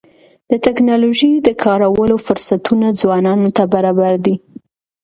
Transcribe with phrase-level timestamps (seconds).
[0.49, 4.35] د ټکنالوژۍ د کارولو فرصتونه ځوانانو ته برابر دي.